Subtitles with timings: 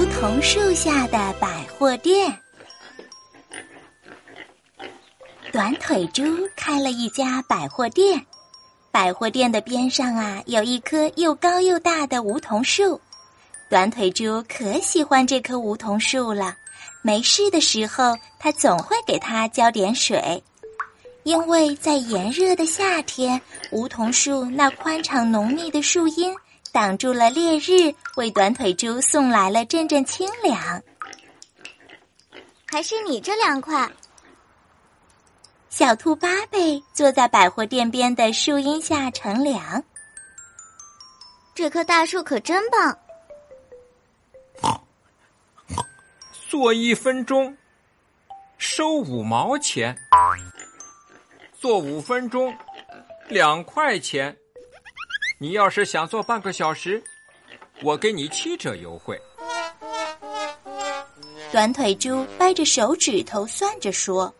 [0.00, 2.34] 梧桐树下的百货店。
[5.52, 6.22] 短腿猪
[6.56, 8.24] 开了一家百货店，
[8.90, 12.98] 百货店的边上啊，有一棵又高又大的梧桐树。
[13.68, 16.56] 短腿猪可喜欢这棵梧桐树了，
[17.02, 20.42] 没事的时候，它总会给它浇点水。
[21.24, 23.38] 因为在炎热的夏天，
[23.70, 26.34] 梧桐树那宽敞浓密的树荫
[26.72, 30.82] 挡住了烈日，为短腿猪送来了阵阵清凉。
[32.66, 33.90] 还是你这凉快。
[35.68, 39.82] 小兔八贝坐在百货店边的树荫下乘凉。
[41.54, 42.98] 这棵大树可真棒。
[46.48, 47.56] 坐一分钟，
[48.58, 49.96] 收五毛钱。
[51.52, 52.56] 坐五分钟，
[53.28, 54.36] 两块钱。
[55.42, 57.02] 你要是想坐半个小时，
[57.82, 59.18] 我给你七折优惠。
[61.50, 64.30] 短腿猪掰着手指头算着说：“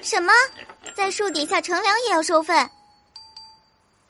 [0.00, 0.32] 什么，
[0.94, 2.54] 在树底下乘凉也要收费？”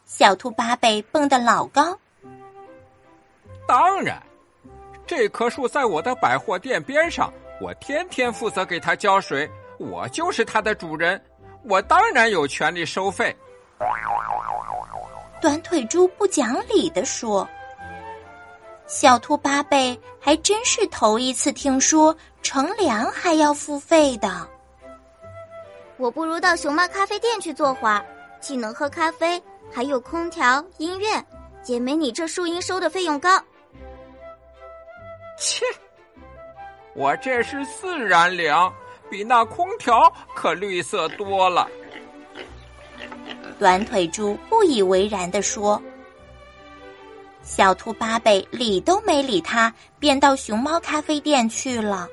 [0.06, 1.98] 小兔八贝蹦得老高。
[3.66, 4.22] 当然，
[5.08, 9.50] 这棵树在我的百货店边上，我天天负责给它浇水。
[9.76, 11.20] 我就是它的主人，
[11.64, 13.36] 我当然有权利收费。
[15.40, 17.48] 短腿猪不讲理的说
[18.86, 24.46] ：“小兔八贝还真是头一次听说乘凉还要付费的。
[25.96, 28.04] 我不如到熊猫咖啡店去坐会儿，
[28.38, 29.42] 既能喝咖啡，
[29.72, 31.24] 还有空调、音乐，
[31.66, 33.30] 也没你这树荫收的费用高。”
[35.38, 35.64] 切，
[36.94, 38.72] 我这是自然凉。
[39.10, 41.68] 比那空调可绿色多了。
[43.61, 45.80] 短腿猪不以为然地说
[47.44, 52.08] ：“小兔八贝理都没理他，便到熊猫咖啡店去了。”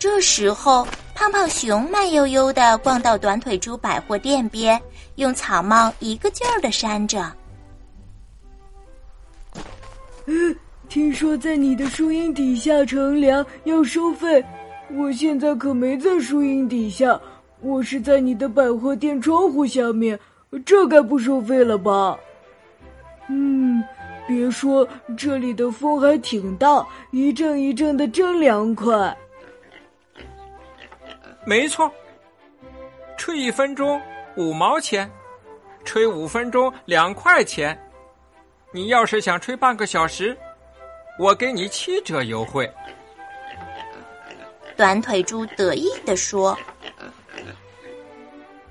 [0.00, 0.84] 这时候，
[1.14, 4.78] 胖胖熊慢悠悠的逛到短腿猪百货店边，
[5.14, 7.32] 用草帽一个劲儿的扇着。
[10.26, 10.56] 嗯，
[10.88, 14.44] 听说在你的树荫底下乘凉要收费。
[14.90, 17.18] 我现在可没在树荫底下，
[17.64, 20.20] 我是在你的百货店窗户下面，
[20.66, 22.18] 这该不收费了吧？
[23.28, 23.82] 嗯，
[24.28, 24.86] 别说，
[25.16, 29.16] 这里的风还挺大，一阵一阵的，真凉快。
[31.46, 31.90] 没错，
[33.16, 33.98] 吹一分钟
[34.36, 35.10] 五毛钱，
[35.86, 37.78] 吹五分钟两块钱。
[38.72, 40.36] 你要是想吹半个小时，
[41.18, 42.70] 我给你七折优惠。
[44.76, 46.58] 短腿猪得意地说：“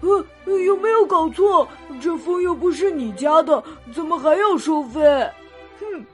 [0.04, 1.68] 呃，有没有搞错？
[2.02, 5.02] 这风又不是你家的，怎么还要收费？”
[5.80, 6.06] 哼！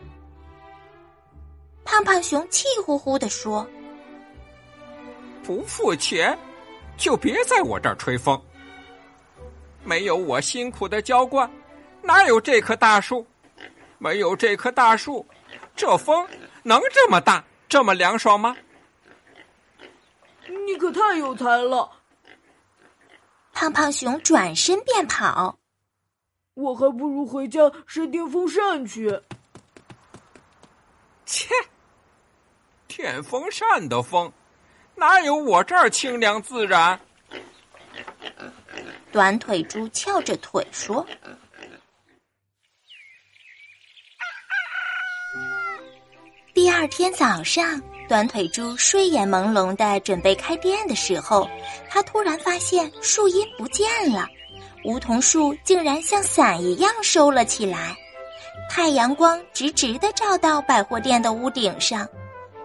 [1.84, 3.68] 胖胖熊气呼呼的说
[5.44, 6.38] ：“不付钱，
[6.98, 8.40] 就别在我这儿吹风。
[9.84, 11.50] 没有我辛苦的浇灌，
[12.04, 13.26] 哪有这棵大树？
[13.98, 15.26] 没有这棵大树，
[15.76, 16.28] 这风
[16.62, 18.56] 能这么大，这么凉爽吗？”
[20.68, 21.90] 你可太有才了！
[23.60, 25.60] 胖胖熊转身便跑，
[26.54, 29.20] 我还不如回家扇电风扇去。
[31.26, 31.50] 切！
[32.88, 34.32] 电风扇的风，
[34.96, 36.98] 哪有我这儿清凉自然？
[39.12, 41.06] 短腿猪翘着腿说。
[46.54, 47.78] 第二天早上。
[48.10, 51.48] 短腿猪睡眼朦胧的准备开店的时候，
[51.88, 54.28] 他突然发现树荫不见了，
[54.84, 57.96] 梧桐树竟然像伞一样收了起来，
[58.68, 62.08] 太阳光直直的照到百货店的屋顶上，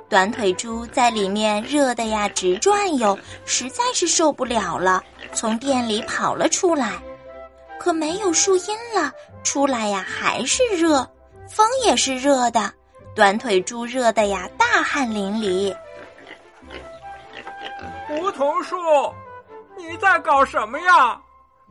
[0.08, 6.92] 短腿猪在里面热的呀直转悠，实在是受不了了，从店里跑了出来，
[7.78, 9.12] 可没有树荫了，
[9.42, 11.06] 出来呀还是热，
[11.50, 12.72] 风也是热的。
[13.14, 15.74] 短腿猪热的呀，大汗淋漓。
[18.10, 18.76] 梧桐树，
[19.76, 21.20] 你在搞什么呀？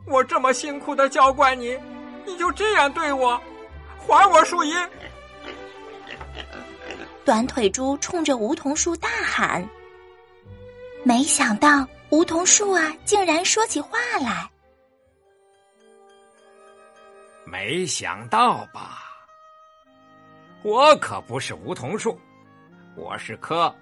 [0.06, 1.78] 我这么辛苦的浇灌你，
[2.24, 3.40] 你就这样对我？
[4.06, 4.76] 还我树荫！
[7.24, 9.66] 短腿猪冲着梧桐树大喊。
[11.02, 14.50] 没想到梧桐树啊，竟然说起话来。
[17.44, 19.03] 没想到吧？
[20.64, 22.18] 我可不是梧桐树，
[22.96, 23.72] 我是棵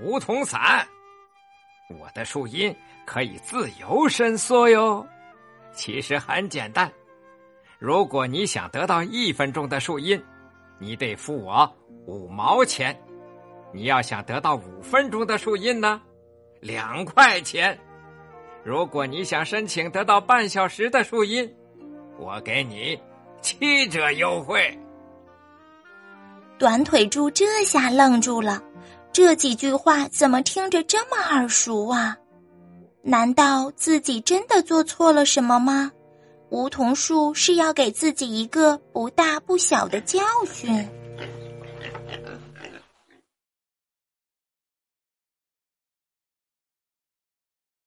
[0.00, 0.86] 梧桐伞。
[1.98, 2.72] 我的树荫
[3.04, 5.04] 可以自由伸缩哟。
[5.72, 6.88] 其实很简单，
[7.80, 10.22] 如果你想得到一分钟的树荫，
[10.78, 11.68] 你得付我
[12.06, 12.94] 五毛钱；
[13.72, 16.00] 你要想得到五分钟的树荫呢，
[16.60, 17.76] 两块钱。
[18.62, 21.52] 如果你想申请得到半小时的树荫，
[22.16, 22.96] 我给你
[23.40, 24.78] 七折优惠。
[26.58, 28.60] 短腿猪这下愣住了，
[29.12, 32.16] 这几句话怎么听着这么耳熟啊？
[33.02, 35.92] 难道自己真的做错了什么吗？
[36.50, 40.18] 梧桐树是要给自己一个不大不小的教
[40.52, 40.86] 训。